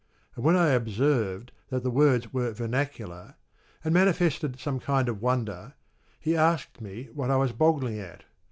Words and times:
And 0.35 0.43
when 0.43 0.55
I 0.55 0.69
observed 0.69 1.51
that 1.69 1.83
the 1.83 1.91
words 1.91 2.33
were 2.33 2.53
vernacular, 2.53 3.35
and 3.83 3.93
manifested 3.93 4.59
some 4.59 4.79
kind 4.79 5.07
of 5.07 5.21
wonder, 5.21 5.75
he 6.19 6.35
asked 6.35 6.81
me 6.81 7.09
what 7.13 7.29
I 7.29 7.35
was 7.37 7.51
boggling 7.51 7.99
at. 7.99 8.23